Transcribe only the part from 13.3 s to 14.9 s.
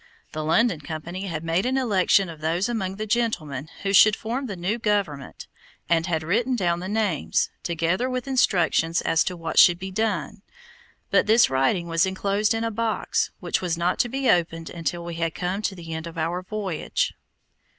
which was not to be opened